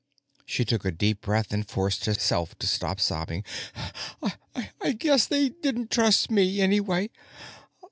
She 0.47 0.65
took 0.65 0.83
a 0.83 0.89
deep 0.91 1.21
breath 1.21 1.53
and 1.53 1.63
forced 1.69 2.05
herself 2.05 2.57
to 2.57 2.65
stop 2.65 2.99
sobbing. 2.99 3.43
"I 4.81 4.93
guess 4.93 5.27
they 5.27 5.49
didn't 5.49 5.91
trust 5.91 6.31
me, 6.31 6.59
anyway. 6.59 7.11